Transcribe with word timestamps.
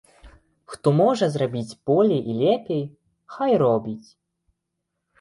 Хто 0.75 0.93
можа 0.99 1.25
зрабіць 1.35 1.77
болей 1.91 2.21
і 2.33 2.41
лепей, 2.41 2.83
хай 3.37 3.51
робіць. 3.67 4.07